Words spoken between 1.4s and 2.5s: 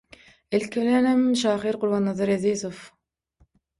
şahyr Gurbannazar